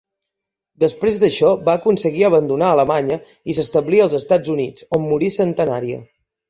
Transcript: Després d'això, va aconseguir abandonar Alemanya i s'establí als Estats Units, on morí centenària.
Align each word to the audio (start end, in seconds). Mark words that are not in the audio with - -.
Després 0.83 1.19
d'això, 1.23 1.51
va 1.67 1.75
aconseguir 1.81 2.25
abandonar 2.31 2.71
Alemanya 2.77 3.19
i 3.53 3.59
s'establí 3.59 4.05
als 4.09 4.21
Estats 4.25 4.57
Units, 4.59 4.93
on 4.99 5.09
morí 5.13 5.35
centenària. 5.43 6.07